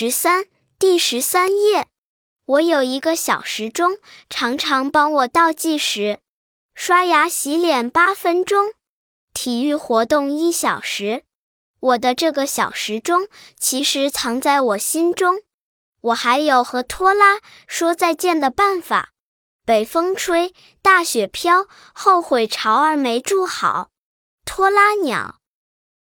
[0.00, 0.44] 十三
[0.78, 1.88] 第十三页。
[2.46, 3.98] 我有一个小时钟
[4.30, 6.20] 常常帮我倒计时
[6.72, 8.74] 刷牙洗脸八分钟
[9.34, 11.24] 体育活动一小时。
[11.80, 13.26] 我的这个小时钟
[13.58, 15.42] 其实藏在我心中
[16.00, 19.10] 我还有和拖拉说再见的办法。
[19.64, 23.88] 北风吹大雪飘后悔巢儿没筑好。
[24.44, 25.37] 拖拉鸟